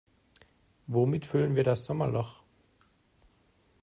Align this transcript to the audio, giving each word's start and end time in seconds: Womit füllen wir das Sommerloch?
Womit 0.87 1.27
füllen 1.27 1.55
wir 1.55 1.63
das 1.63 1.85
Sommerloch? 1.85 2.41